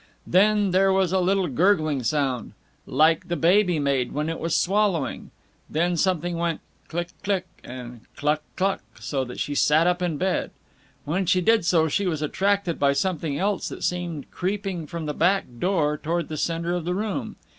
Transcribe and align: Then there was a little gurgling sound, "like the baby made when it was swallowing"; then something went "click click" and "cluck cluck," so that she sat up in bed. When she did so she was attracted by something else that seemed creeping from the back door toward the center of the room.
Then 0.25 0.71
there 0.71 0.91
was 0.91 1.11
a 1.13 1.19
little 1.19 1.47
gurgling 1.47 2.01
sound, 2.01 2.53
"like 2.87 3.27
the 3.27 3.35
baby 3.35 3.77
made 3.77 4.13
when 4.13 4.29
it 4.29 4.39
was 4.39 4.55
swallowing"; 4.55 5.29
then 5.69 5.95
something 5.95 6.37
went 6.37 6.61
"click 6.87 7.09
click" 7.21 7.45
and 7.63 8.01
"cluck 8.15 8.41
cluck," 8.55 8.81
so 8.99 9.23
that 9.23 9.39
she 9.39 9.53
sat 9.53 9.85
up 9.85 10.01
in 10.01 10.17
bed. 10.17 10.49
When 11.05 11.27
she 11.27 11.39
did 11.39 11.65
so 11.65 11.87
she 11.87 12.07
was 12.07 12.23
attracted 12.23 12.79
by 12.79 12.93
something 12.93 13.37
else 13.37 13.69
that 13.69 13.83
seemed 13.83 14.31
creeping 14.31 14.87
from 14.87 15.05
the 15.05 15.13
back 15.13 15.45
door 15.59 15.99
toward 15.99 16.29
the 16.29 16.35
center 16.37 16.73
of 16.73 16.83
the 16.83 16.95
room. 16.95 17.35